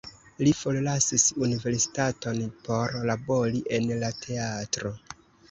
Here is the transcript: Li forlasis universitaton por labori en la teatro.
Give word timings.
Li 0.45 0.51
forlasis 0.59 1.25
universitaton 1.47 2.41
por 2.69 2.97
labori 3.11 3.63
en 3.79 3.93
la 4.01 4.11
teatro. 4.27 4.95